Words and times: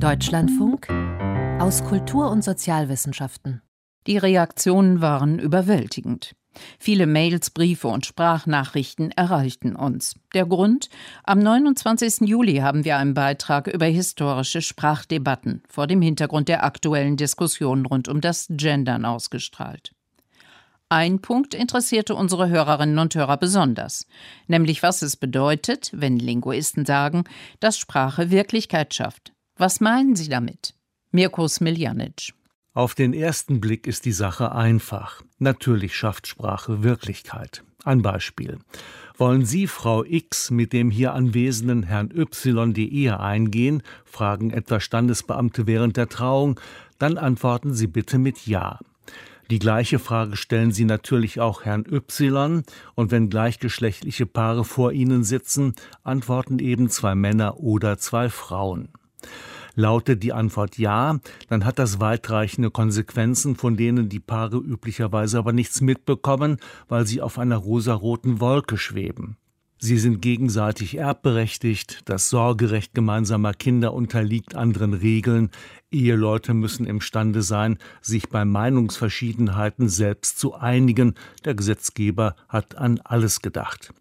Deutschlandfunk 0.00 0.88
aus 1.60 1.84
Kultur- 1.84 2.30
und 2.30 2.42
Sozialwissenschaften. 2.42 3.62
Die 4.06 4.18
Reaktionen 4.18 5.00
waren 5.00 5.38
überwältigend. 5.38 6.34
Viele 6.78 7.06
Mails, 7.06 7.50
Briefe 7.50 7.88
und 7.88 8.06
Sprachnachrichten 8.06 9.10
erreichten 9.12 9.76
uns. 9.76 10.16
Der 10.34 10.46
Grund? 10.46 10.88
Am 11.22 11.38
29. 11.38 12.28
Juli 12.28 12.56
haben 12.56 12.84
wir 12.84 12.96
einen 12.96 13.14
Beitrag 13.14 13.66
über 13.66 13.86
historische 13.86 14.62
Sprachdebatten 14.62 15.62
vor 15.68 15.86
dem 15.86 16.02
Hintergrund 16.02 16.48
der 16.48 16.64
aktuellen 16.64 17.16
Diskussionen 17.16 17.86
rund 17.86 18.08
um 18.08 18.20
das 18.20 18.46
Gendern 18.50 19.04
ausgestrahlt. 19.04 19.92
Ein 20.88 21.20
Punkt 21.20 21.54
interessierte 21.54 22.14
unsere 22.14 22.48
Hörerinnen 22.48 22.98
und 22.98 23.14
Hörer 23.14 23.36
besonders, 23.36 24.06
nämlich 24.46 24.82
was 24.82 25.02
es 25.02 25.16
bedeutet, 25.16 25.90
wenn 25.92 26.18
Linguisten 26.18 26.86
sagen, 26.86 27.24
dass 27.60 27.78
Sprache 27.78 28.30
Wirklichkeit 28.30 28.94
schafft. 28.94 29.33
Was 29.56 29.80
meinen 29.80 30.16
Sie 30.16 30.28
damit? 30.28 30.74
Mirko 31.12 31.46
Smiljanic. 31.46 32.34
Auf 32.72 32.96
den 32.96 33.12
ersten 33.12 33.60
Blick 33.60 33.86
ist 33.86 34.04
die 34.04 34.12
Sache 34.12 34.50
einfach. 34.50 35.22
Natürlich 35.38 35.94
schafft 35.94 36.26
Sprache 36.26 36.82
Wirklichkeit. 36.82 37.62
Ein 37.84 38.02
Beispiel. 38.02 38.58
Wollen 39.16 39.44
Sie, 39.44 39.68
Frau 39.68 40.04
X, 40.04 40.50
mit 40.50 40.72
dem 40.72 40.90
hier 40.90 41.14
anwesenden 41.14 41.84
Herrn 41.84 42.10
Y 42.10 42.74
die 42.74 42.92
Ehe 42.92 43.20
eingehen? 43.20 43.84
fragen 44.04 44.50
etwa 44.50 44.80
Standesbeamte 44.80 45.68
während 45.68 45.96
der 45.96 46.08
Trauung. 46.08 46.58
Dann 46.98 47.16
antworten 47.16 47.74
Sie 47.74 47.86
bitte 47.86 48.18
mit 48.18 48.48
Ja. 48.48 48.80
Die 49.50 49.60
gleiche 49.60 50.00
Frage 50.00 50.36
stellen 50.36 50.72
Sie 50.72 50.84
natürlich 50.84 51.38
auch 51.38 51.64
Herrn 51.64 51.84
Y, 51.88 52.64
und 52.96 53.12
wenn 53.12 53.30
gleichgeschlechtliche 53.30 54.26
Paare 54.26 54.64
vor 54.64 54.90
Ihnen 54.90 55.22
sitzen, 55.22 55.74
antworten 56.02 56.58
eben 56.58 56.88
zwei 56.88 57.14
Männer 57.14 57.60
oder 57.60 57.98
zwei 57.98 58.30
Frauen. 58.30 58.88
Lautet 59.76 60.22
die 60.22 60.32
Antwort 60.32 60.78
ja, 60.78 61.18
dann 61.48 61.64
hat 61.64 61.78
das 61.78 61.98
weitreichende 61.98 62.70
Konsequenzen, 62.70 63.56
von 63.56 63.76
denen 63.76 64.08
die 64.08 64.20
Paare 64.20 64.58
üblicherweise 64.58 65.38
aber 65.38 65.52
nichts 65.52 65.80
mitbekommen, 65.80 66.58
weil 66.88 67.06
sie 67.06 67.20
auf 67.20 67.38
einer 67.38 67.56
rosaroten 67.56 68.40
Wolke 68.40 68.78
schweben. 68.78 69.36
Sie 69.78 69.98
sind 69.98 70.22
gegenseitig 70.22 70.96
erbberechtigt, 70.96 72.02
das 72.06 72.30
Sorgerecht 72.30 72.94
gemeinsamer 72.94 73.52
Kinder 73.52 73.92
unterliegt 73.92 74.54
anderen 74.54 74.94
Regeln, 74.94 75.50
Eheleute 75.90 76.54
müssen 76.54 76.86
imstande 76.86 77.42
sein, 77.42 77.78
sich 78.00 78.28
bei 78.28 78.44
Meinungsverschiedenheiten 78.44 79.88
selbst 79.88 80.38
zu 80.38 80.54
einigen, 80.54 81.14
der 81.44 81.54
Gesetzgeber 81.54 82.34
hat 82.48 82.76
an 82.76 83.00
alles 83.04 83.42
gedacht. 83.42 83.92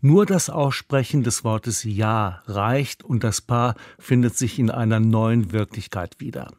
Nur 0.00 0.26
das 0.26 0.48
Aussprechen 0.48 1.24
des 1.24 1.42
Wortes 1.42 1.82
Ja 1.82 2.42
reicht 2.46 3.02
und 3.02 3.24
das 3.24 3.40
Paar 3.40 3.74
findet 3.98 4.36
sich 4.36 4.60
in 4.60 4.70
einer 4.70 5.00
neuen 5.00 5.50
Wirklichkeit 5.50 6.20
wieder. 6.20 6.52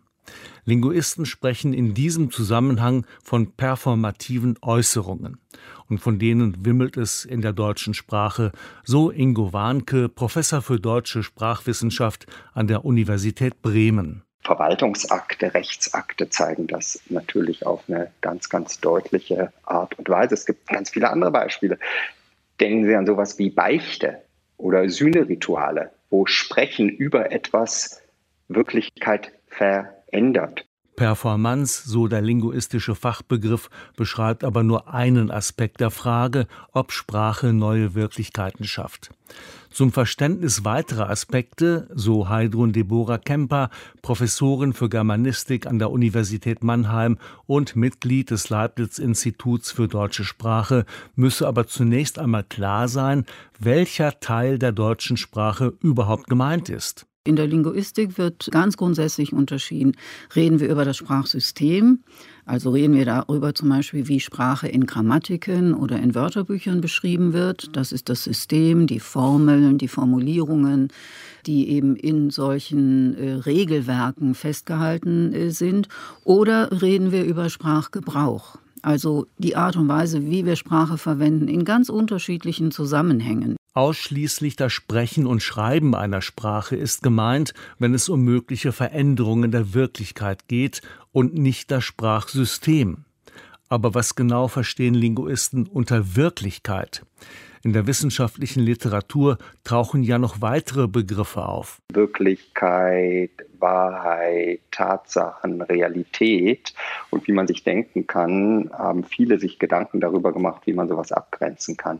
Linguisten 0.65 1.25
sprechen 1.25 1.73
in 1.73 1.93
diesem 1.93 2.31
Zusammenhang 2.31 3.05
von 3.23 3.53
performativen 3.53 4.57
Äußerungen. 4.61 5.39
Und 5.87 5.99
von 5.99 6.19
denen 6.19 6.65
wimmelt 6.65 6.97
es 6.97 7.23
in 7.23 7.41
der 7.41 7.53
deutschen 7.53 7.93
Sprache, 7.93 8.51
so 8.83 9.09
Ingo 9.09 9.53
Warnke, 9.53 10.09
Professor 10.09 10.61
für 10.61 10.79
deutsche 10.79 11.23
Sprachwissenschaft 11.23 12.25
an 12.53 12.67
der 12.67 12.83
Universität 12.83 13.61
Bremen. 13.61 14.23
Verwaltungsakte, 14.43 15.53
Rechtsakte 15.53 16.29
zeigen 16.29 16.67
das 16.67 16.99
natürlich 17.09 17.65
auf 17.65 17.83
eine 17.87 18.11
ganz, 18.19 18.49
ganz 18.49 18.79
deutliche 18.81 19.53
Art 19.63 19.97
und 19.97 20.09
Weise. 20.09 20.33
Es 20.33 20.45
gibt 20.45 20.67
ganz 20.67 20.89
viele 20.89 21.09
andere 21.09 21.31
Beispiele. 21.31 21.79
Denken 22.59 22.85
Sie 22.85 22.95
an 22.95 23.05
sowas 23.05 23.39
wie 23.39 23.49
Beichte 23.49 24.21
oder 24.57 24.87
Sühnerituale, 24.89 25.91
wo 26.09 26.25
Sprechen 26.25 26.89
über 26.89 27.31
etwas 27.31 28.01
Wirklichkeit 28.47 29.31
verändert. 29.47 30.65
Performance, 30.99 31.89
so 31.89 32.07
der 32.07 32.19
linguistische 32.19 32.93
Fachbegriff, 32.93 33.69
beschreibt 33.95 34.43
aber 34.43 34.63
nur 34.63 34.93
einen 34.93 35.31
Aspekt 35.31 35.79
der 35.79 35.91
Frage, 35.91 36.45
ob 36.73 36.91
Sprache 36.91 37.53
neue 37.53 37.95
Wirklichkeiten 37.95 38.65
schafft. 38.65 39.09
Zum 39.69 39.93
Verständnis 39.93 40.65
weiterer 40.65 41.09
Aspekte, 41.09 41.87
so 41.95 42.27
Heidrun 42.27 42.73
Deborah 42.73 43.17
Kemper, 43.17 43.69
Professorin 44.01 44.73
für 44.73 44.89
Germanistik 44.89 45.67
an 45.67 45.79
der 45.79 45.89
Universität 45.89 46.65
Mannheim 46.65 47.17
und 47.45 47.77
Mitglied 47.77 48.29
des 48.31 48.49
Leibniz-Instituts 48.49 49.71
für 49.71 49.87
deutsche 49.87 50.25
Sprache, 50.25 50.85
müsse 51.15 51.47
aber 51.47 51.65
zunächst 51.65 52.19
einmal 52.19 52.43
klar 52.43 52.89
sein, 52.89 53.23
welcher 53.57 54.19
Teil 54.19 54.59
der 54.59 54.73
deutschen 54.73 55.15
Sprache 55.15 55.71
überhaupt 55.79 56.27
gemeint 56.27 56.67
ist. 56.67 57.05
In 57.29 57.35
der 57.35 57.45
Linguistik 57.45 58.17
wird 58.17 58.49
ganz 58.49 58.75
grundsätzlich 58.75 59.33
unterschieden. 59.33 59.91
Reden 60.35 60.59
wir 60.59 60.67
über 60.67 60.83
das 60.83 60.97
Sprachsystem, 60.97 61.99
also 62.43 62.71
reden 62.71 62.95
wir 62.95 63.05
darüber 63.05 63.53
zum 63.53 63.69
Beispiel, 63.69 64.07
wie 64.07 64.19
Sprache 64.19 64.67
in 64.67 64.87
Grammatiken 64.87 65.75
oder 65.75 65.99
in 65.99 66.15
Wörterbüchern 66.15 66.81
beschrieben 66.81 67.31
wird. 67.31 67.77
Das 67.77 67.91
ist 67.91 68.09
das 68.09 68.23
System, 68.23 68.87
die 68.87 68.99
Formeln, 68.99 69.77
die 69.77 69.87
Formulierungen, 69.87 70.87
die 71.45 71.69
eben 71.69 71.95
in 71.95 72.31
solchen 72.31 73.15
äh, 73.15 73.33
Regelwerken 73.33 74.33
festgehalten 74.33 75.31
äh, 75.31 75.51
sind. 75.51 75.87
Oder 76.23 76.81
reden 76.81 77.11
wir 77.11 77.25
über 77.25 77.51
Sprachgebrauch. 77.51 78.57
Also 78.81 79.27
die 79.37 79.55
Art 79.55 79.75
und 79.75 79.87
Weise, 79.87 80.25
wie 80.25 80.47
wir 80.47 80.55
Sprache 80.55 80.97
verwenden, 80.97 81.47
in 81.47 81.63
ganz 81.63 81.89
unterschiedlichen 81.89 82.71
Zusammenhängen. 82.71 83.58
Ausschließlich 83.79 84.57
das 84.57 84.73
Sprechen 84.73 85.25
und 85.25 85.41
Schreiben 85.41 85.95
einer 85.95 86.21
Sprache 86.21 86.75
ist 86.75 87.01
gemeint, 87.01 87.53
wenn 87.77 87.93
es 87.93 88.09
um 88.09 88.19
mögliche 88.19 88.73
Veränderungen 88.73 89.51
der 89.51 89.73
Wirklichkeit 89.73 90.49
geht 90.49 90.81
und 91.13 91.35
nicht 91.35 91.71
das 91.71 91.85
Sprachsystem. 91.85 93.05
Aber 93.69 93.93
was 93.93 94.15
genau 94.15 94.47
verstehen 94.47 94.95
Linguisten 94.95 95.67
unter 95.67 96.15
Wirklichkeit? 96.15 97.03
In 97.63 97.73
der 97.73 97.87
wissenschaftlichen 97.87 98.63
Literatur 98.63 99.37
tauchen 99.63 100.01
ja 100.01 100.17
noch 100.17 100.41
weitere 100.41 100.87
Begriffe 100.87 101.45
auf. 101.45 101.81
Wirklichkeit, 101.93 103.31
Wahrheit, 103.59 104.61
Tatsachen, 104.71 105.61
Realität. 105.61 106.73
Und 107.09 107.27
wie 107.27 107.33
man 107.33 107.47
sich 107.47 107.63
denken 107.63 108.07
kann, 108.07 108.71
haben 108.73 109.03
viele 109.03 109.39
sich 109.39 109.59
Gedanken 109.59 109.99
darüber 109.99 110.31
gemacht, 110.31 110.61
wie 110.65 110.73
man 110.73 110.87
sowas 110.87 111.11
abgrenzen 111.11 111.75
kann. 111.77 111.99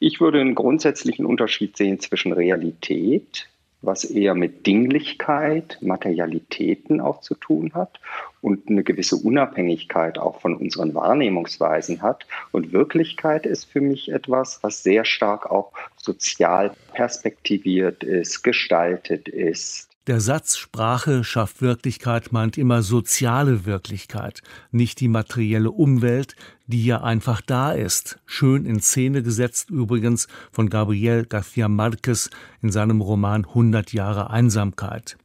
Ich 0.00 0.20
würde 0.20 0.40
einen 0.40 0.56
grundsätzlichen 0.56 1.24
Unterschied 1.24 1.76
sehen 1.76 2.00
zwischen 2.00 2.32
Realität, 2.32 3.48
was 3.86 4.04
eher 4.04 4.34
mit 4.34 4.66
Dinglichkeit, 4.66 5.78
Materialitäten 5.80 7.00
auch 7.00 7.20
zu 7.20 7.34
tun 7.34 7.72
hat 7.74 8.00
und 8.42 8.68
eine 8.68 8.82
gewisse 8.82 9.16
Unabhängigkeit 9.16 10.18
auch 10.18 10.40
von 10.40 10.56
unseren 10.56 10.94
Wahrnehmungsweisen 10.94 12.02
hat. 12.02 12.26
Und 12.52 12.72
Wirklichkeit 12.72 13.46
ist 13.46 13.64
für 13.64 13.80
mich 13.80 14.10
etwas, 14.12 14.62
was 14.62 14.82
sehr 14.82 15.04
stark 15.04 15.50
auch 15.50 15.72
sozial 15.96 16.72
perspektiviert 16.92 18.04
ist, 18.04 18.42
gestaltet 18.42 19.28
ist. 19.28 19.85
Der 20.06 20.20
Satz 20.20 20.56
Sprache 20.56 21.24
schafft 21.24 21.62
Wirklichkeit 21.62 22.30
meint 22.30 22.56
immer 22.56 22.82
soziale 22.84 23.66
Wirklichkeit, 23.66 24.40
nicht 24.70 25.00
die 25.00 25.08
materielle 25.08 25.72
Umwelt, 25.72 26.36
die 26.68 26.84
ja 26.84 27.02
einfach 27.02 27.40
da 27.40 27.72
ist. 27.72 28.20
Schön 28.24 28.66
in 28.66 28.80
Szene 28.80 29.24
gesetzt 29.24 29.68
übrigens 29.68 30.28
von 30.52 30.70
Gabriel 30.70 31.22
García 31.28 31.66
Márquez 31.66 32.30
in 32.62 32.70
seinem 32.70 33.00
Roman 33.00 33.46
100 33.46 33.92
Jahre 33.92 34.30
Einsamkeit. 34.30 35.18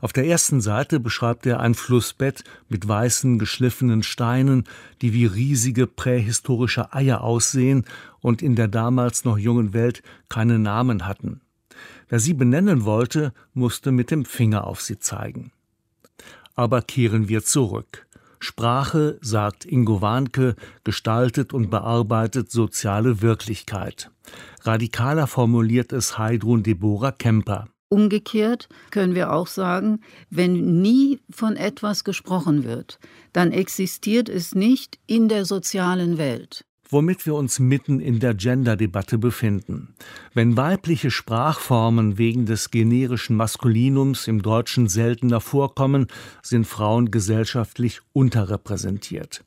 Auf 0.00 0.12
der 0.12 0.26
ersten 0.26 0.60
Seite 0.60 1.00
beschreibt 1.00 1.46
er 1.46 1.60
ein 1.60 1.74
Flussbett 1.74 2.44
mit 2.68 2.86
weißen, 2.86 3.38
geschliffenen 3.38 4.02
Steinen, 4.02 4.64
die 5.00 5.14
wie 5.14 5.24
riesige 5.24 5.86
prähistorische 5.86 6.92
Eier 6.92 7.22
aussehen 7.22 7.86
und 8.20 8.42
in 8.42 8.54
der 8.54 8.68
damals 8.68 9.24
noch 9.24 9.38
jungen 9.38 9.72
Welt 9.72 10.02
keine 10.28 10.58
Namen 10.58 11.06
hatten. 11.06 11.40
Wer 12.10 12.18
sie 12.18 12.34
benennen 12.34 12.84
wollte, 12.84 13.32
musste 13.54 13.92
mit 13.92 14.10
dem 14.10 14.24
Finger 14.24 14.66
auf 14.66 14.82
sie 14.82 14.98
zeigen. 14.98 15.52
Aber 16.56 16.82
kehren 16.82 17.28
wir 17.28 17.44
zurück. 17.44 18.06
Sprache, 18.40 19.18
sagt 19.20 19.64
Ingo 19.64 20.02
Warnke, 20.02 20.56
gestaltet 20.82 21.52
und 21.52 21.70
bearbeitet 21.70 22.50
soziale 22.50 23.22
Wirklichkeit. 23.22 24.10
Radikaler 24.62 25.28
formuliert 25.28 25.92
es 25.92 26.18
Heidrun 26.18 26.64
Deborah 26.64 27.12
Kemper. 27.12 27.68
Umgekehrt 27.88 28.68
können 28.90 29.14
wir 29.14 29.32
auch 29.32 29.46
sagen, 29.46 30.00
wenn 30.30 30.80
nie 30.82 31.20
von 31.30 31.54
etwas 31.56 32.02
gesprochen 32.02 32.64
wird, 32.64 32.98
dann 33.32 33.52
existiert 33.52 34.28
es 34.28 34.54
nicht 34.54 34.98
in 35.06 35.28
der 35.28 35.44
sozialen 35.44 36.18
Welt 36.18 36.64
womit 36.90 37.26
wir 37.26 37.34
uns 37.34 37.58
mitten 37.58 38.00
in 38.00 38.20
der 38.20 38.34
Gender-Debatte 38.34 39.18
befinden. 39.18 39.94
Wenn 40.34 40.56
weibliche 40.56 41.10
Sprachformen 41.10 42.18
wegen 42.18 42.46
des 42.46 42.70
generischen 42.70 43.36
Maskulinums 43.36 44.26
im 44.26 44.42
Deutschen 44.42 44.88
seltener 44.88 45.40
vorkommen, 45.40 46.08
sind 46.42 46.66
Frauen 46.66 47.10
gesellschaftlich 47.10 48.00
unterrepräsentiert. 48.12 49.44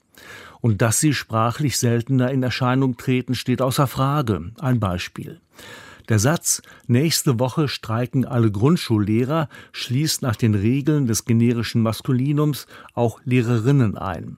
Und 0.61 0.81
dass 0.81 0.99
sie 0.99 1.13
sprachlich 1.13 1.77
seltener 1.77 2.31
in 2.31 2.43
Erscheinung 2.43 2.97
treten, 2.97 3.35
steht 3.35 3.61
außer 3.61 3.87
Frage. 3.87 4.51
Ein 4.59 4.79
Beispiel. 4.79 5.41
Der 6.09 6.19
Satz 6.19 6.61
Nächste 6.87 7.39
Woche 7.39 7.67
streiken 7.67 8.25
alle 8.25 8.51
Grundschullehrer 8.51 9.47
schließt 9.71 10.21
nach 10.21 10.35
den 10.35 10.53
Regeln 10.53 11.07
des 11.07 11.25
generischen 11.25 11.81
Maskulinums 11.81 12.67
auch 12.93 13.21
Lehrerinnen 13.23 13.97
ein. 13.97 14.37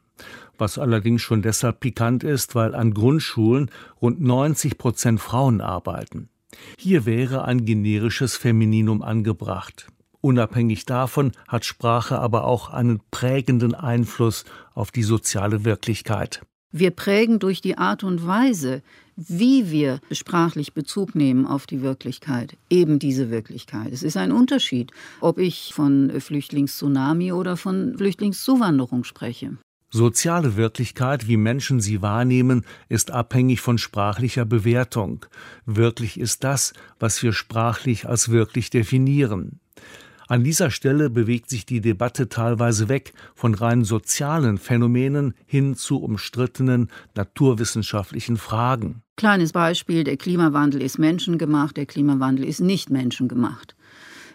Was 0.57 0.77
allerdings 0.77 1.21
schon 1.21 1.41
deshalb 1.41 1.79
pikant 1.79 2.23
ist, 2.23 2.55
weil 2.55 2.75
an 2.75 2.93
Grundschulen 2.93 3.69
rund 4.01 4.21
90 4.21 4.77
Prozent 4.77 5.19
Frauen 5.19 5.61
arbeiten. 5.61 6.29
Hier 6.77 7.05
wäre 7.05 7.45
ein 7.45 7.65
generisches 7.65 8.37
Femininum 8.37 9.01
angebracht. 9.01 9.87
Unabhängig 10.21 10.85
davon 10.85 11.33
hat 11.47 11.65
Sprache 11.65 12.17
aber 12.17 12.45
auch 12.45 12.69
einen 12.69 12.99
prägenden 13.11 13.75
Einfluss 13.75 14.45
auf 14.73 14.91
die 14.91 15.03
soziale 15.03 15.65
Wirklichkeit. 15.65 16.41
Wir 16.71 16.91
prägen 16.91 17.39
durch 17.39 17.61
die 17.61 17.77
Art 17.77 18.03
und 18.03 18.25
Weise, 18.25 18.81
wie 19.15 19.71
wir 19.71 19.99
sprachlich 20.11 20.73
Bezug 20.73 21.15
nehmen 21.15 21.45
auf 21.45 21.67
die 21.67 21.81
Wirklichkeit, 21.81 22.57
eben 22.69 22.99
diese 22.99 23.29
Wirklichkeit. 23.29 23.93
Es 23.93 24.03
ist 24.03 24.17
ein 24.17 24.31
Unterschied, 24.31 24.91
ob 25.21 25.37
ich 25.37 25.73
von 25.73 26.11
Flüchtlingstsunami 26.19 27.31
oder 27.31 27.55
von 27.55 27.95
Flüchtlingszuwanderung 27.97 29.03
spreche. 29.03 29.57
Soziale 29.95 30.57
Wirklichkeit, 30.57 31.29
wie 31.29 31.37
Menschen 31.37 31.79
sie 31.79 32.01
wahrnehmen, 32.01 32.65
ist 32.89 33.11
abhängig 33.11 33.61
von 33.61 33.77
sprachlicher 33.77 34.43
Bewertung. 34.43 35.25
Wirklich 35.65 36.19
ist 36.19 36.43
das, 36.43 36.73
was 36.99 37.23
wir 37.23 37.31
sprachlich 37.31 38.05
als 38.05 38.27
wirklich 38.27 38.69
definieren. 38.69 39.61
An 40.27 40.43
dieser 40.43 40.69
Stelle 40.69 41.09
bewegt 41.09 41.49
sich 41.49 41.65
die 41.65 41.79
Debatte 41.79 42.27
teilweise 42.27 42.89
weg 42.89 43.13
von 43.35 43.53
rein 43.53 43.85
sozialen 43.85 44.57
Phänomenen 44.57 45.33
hin 45.45 45.75
zu 45.75 46.03
umstrittenen 46.03 46.89
naturwissenschaftlichen 47.15 48.35
Fragen. 48.35 49.01
Kleines 49.15 49.53
Beispiel, 49.53 50.03
der 50.03 50.17
Klimawandel 50.17 50.81
ist 50.81 50.99
menschengemacht, 50.99 51.77
der 51.77 51.85
Klimawandel 51.85 52.43
ist 52.43 52.59
nicht 52.59 52.89
menschengemacht. 52.89 53.74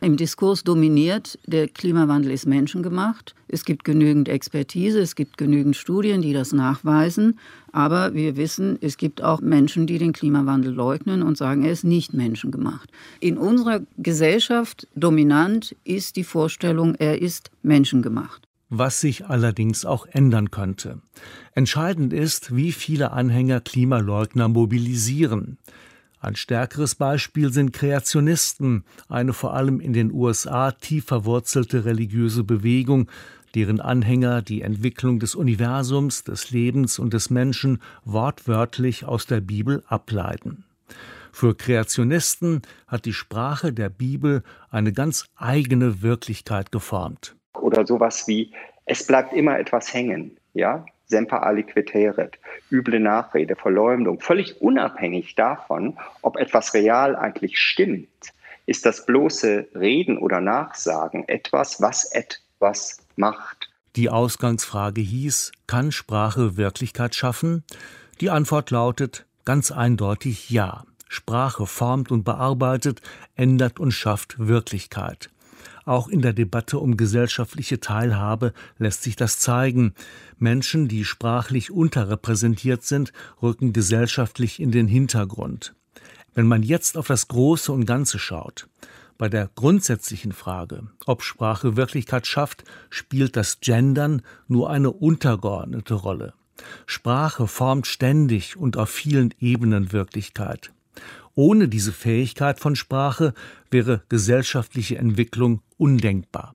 Im 0.03 0.17
Diskurs 0.17 0.65
dominiert, 0.65 1.39
der 1.47 1.69
Klimawandel 1.69 2.31
ist 2.33 2.47
menschengemacht. 2.47 3.35
Es 3.49 3.67
gibt 3.67 3.85
genügend 3.85 4.31
Expertise, 4.31 4.99
es 4.99 5.15
gibt 5.15 5.37
genügend 5.37 5.77
Studien, 5.77 6.23
die 6.23 6.33
das 6.33 6.53
nachweisen. 6.53 7.39
Aber 7.73 8.15
wir 8.15 8.37
wissen, 8.37 8.79
es 8.81 8.97
gibt 8.97 9.23
auch 9.23 9.43
Menschen, 9.43 9.87
die 9.87 9.99
den 9.99 10.15
Klimawandel 10.15 10.73
leugnen 10.73 11.23
und 11.23 11.37
sagen, 11.37 11.65
er 11.65 11.73
ist 11.73 11.85
nicht 11.85 12.15
menschengemacht. 12.15 12.89
In 13.21 13.37
unserer 13.37 13.83
Gesellschaft 13.99 14.89
dominant 14.95 15.77
ist 15.85 16.17
die 16.17 16.25
Vorstellung, 16.25 16.95
er 16.95 17.21
ist 17.21 17.51
menschengemacht 17.63 18.47
was 18.73 19.01
sich 19.01 19.27
allerdings 19.27 19.85
auch 19.85 20.07
ändern 20.07 20.53
könnte. 20.53 21.01
Entscheidend 21.55 22.13
ist, 22.13 22.55
wie 22.55 22.71
viele 22.71 23.11
Anhänger 23.11 23.61
Klimaleugner 23.61 24.47
mobilisieren. 24.47 25.59
Ein 26.23 26.37
stärkeres 26.37 26.95
Beispiel 26.95 27.51
sind 27.51 27.73
Kreationisten, 27.73 28.85
eine 29.09 29.33
vor 29.33 29.55
allem 29.55 29.81
in 29.81 29.95
den 29.95 30.13
USA 30.13 30.71
tief 30.71 31.07
verwurzelte 31.07 31.87
religiöse 31.87 32.45
Bewegung, 32.45 33.11
deren 33.55 33.81
Anhänger 33.81 34.43
die 34.43 34.61
Entwicklung 34.61 35.19
des 35.19 35.35
Universums, 35.35 36.23
des 36.23 36.51
Lebens 36.51 36.99
und 36.99 37.15
des 37.15 37.31
Menschen 37.31 37.81
wortwörtlich 38.05 39.07
aus 39.07 39.27
der 39.27 39.41
Bibel 39.41 39.83
ableiten. 39.89 40.65
Für 41.33 41.57
Kreationisten 41.57 42.63
hat 42.87 43.07
die 43.07 43.15
Sprache 43.15 43.73
der 43.73 43.89
Bibel 43.89 44.43
eine 44.71 44.93
ganz 44.93 45.25
eigene 45.37 46.03
Wirklichkeit 46.03 46.71
geformt. 46.71 47.35
Oder 47.55 47.87
sowas 47.87 48.29
wie, 48.29 48.53
es 48.85 49.07
bleibt 49.07 49.33
immer 49.33 49.59
etwas 49.59 49.95
hängen, 49.95 50.37
ja? 50.53 50.85
Semper 51.11 51.43
aliquiteret, 51.43 52.39
üble 52.71 53.01
Nachrede, 53.01 53.57
Verleumdung, 53.57 54.21
völlig 54.21 54.63
unabhängig 54.63 55.35
davon, 55.35 55.99
ob 56.23 56.37
etwas 56.37 56.73
real 56.73 57.17
eigentlich 57.17 57.59
stimmt, 57.59 58.09
ist 58.67 58.87
das 58.87 59.05
bloße 59.05 59.69
Reden 59.75 60.17
oder 60.17 60.41
Nachsagen 60.41 61.29
etwas, 61.29 61.83
was 61.83 62.05
etwas 62.13 63.05
macht. 63.17 63.69
Die 63.97 64.09
Ausgangsfrage 64.09 65.01
hieß, 65.01 65.51
kann 65.67 65.91
Sprache 65.91 66.57
Wirklichkeit 66.57 67.15
schaffen? 67.15 67.65
Die 68.21 68.31
Antwort 68.31 68.71
lautet 68.71 69.27
ganz 69.45 69.73
eindeutig 69.73 70.51
ja. 70.51 70.85
Sprache 71.09 71.67
formt 71.67 72.13
und 72.13 72.23
bearbeitet, 72.23 73.01
ändert 73.35 73.81
und 73.81 73.91
schafft 73.91 74.39
Wirklichkeit. 74.39 75.29
Auch 75.85 76.09
in 76.09 76.23
der 76.23 76.33
Debatte 76.33 76.79
um 76.79 76.97
gesellschaftliche 76.97 77.81
Teilhabe 77.81 78.53
lässt 78.79 79.03
sich 79.03 79.17
das 79.17 79.39
zeigen. 79.39 79.95
Menschen, 80.39 80.89
die 80.89 81.05
sprachlich 81.05 81.71
unterrepräsentiert 81.71 82.83
sind, 82.83 83.13
rücken 83.43 83.73
gesellschaftlich 83.73 84.61
in 84.61 84.71
den 84.71 84.89
Hintergrund. 84.89 85.75
Wenn 86.35 86.47
man 86.47 86.63
jetzt 86.63 86.97
auf 86.97 87.07
das 87.07 87.29
Große 87.29 87.73
und 87.73 87.87
Ganze 87.87 88.19
schaut, 88.19 88.69
bei 89.19 89.29
der 89.29 89.51
grundsätzlichen 89.55 90.33
Frage, 90.33 90.85
ob 91.05 91.23
Sprache 91.23 91.77
Wirklichkeit 91.77 92.27
schafft, 92.27 92.65
spielt 92.89 93.37
das 93.37 93.61
Gendern 93.61 94.23
nur 94.49 94.71
eine 94.71 94.91
untergeordnete 94.91 95.95
Rolle. 95.95 96.33
Sprache 96.87 97.47
formt 97.47 97.87
ständig 97.87 98.57
und 98.57 98.77
auf 98.77 98.89
vielen 98.91 99.35
Ebenen 99.39 99.93
Wirklichkeit. 99.93 100.73
Ohne 101.35 101.69
diese 101.69 101.93
Fähigkeit 101.93 102.61
von 102.61 102.77
Sprache 102.77 103.35
wäre 103.71 104.03
gesellschaftliche 104.09 104.99
Entwicklung 104.99 105.63
undenkbar. 105.77 106.55